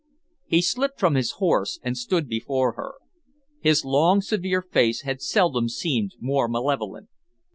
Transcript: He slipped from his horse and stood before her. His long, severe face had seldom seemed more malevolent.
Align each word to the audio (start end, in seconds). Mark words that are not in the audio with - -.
He 0.47 0.63
slipped 0.63 0.99
from 0.99 1.13
his 1.13 1.33
horse 1.33 1.79
and 1.83 1.95
stood 1.95 2.27
before 2.27 2.71
her. 2.71 2.93
His 3.59 3.85
long, 3.85 4.19
severe 4.21 4.63
face 4.63 5.01
had 5.03 5.21
seldom 5.21 5.69
seemed 5.69 6.13
more 6.19 6.47
malevolent. 6.47 7.07